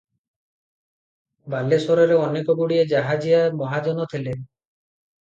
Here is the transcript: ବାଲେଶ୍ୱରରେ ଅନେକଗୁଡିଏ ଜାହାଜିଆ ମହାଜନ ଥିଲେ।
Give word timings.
ବାଲେଶ୍ୱରରେ 1.53 2.17
ଅନେକଗୁଡିଏ 2.29 2.87
ଜାହାଜିଆ 2.95 3.43
ମହାଜନ 3.61 4.09
ଥିଲେ। 4.15 4.35